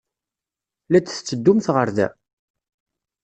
La 0.89 0.99
d-tetteddumt 0.99 1.67
ɣer 1.75 1.87
da? 1.95 2.07